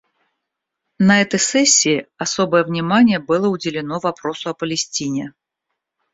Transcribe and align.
На 0.97 1.21
этой 1.21 1.39
сессии 1.39 2.07
особое 2.17 2.63
внимание 2.63 3.19
было 3.19 3.49
уделено 3.49 3.99
вопросу 3.99 4.49
о 4.49 4.55
Палестине. 4.55 5.35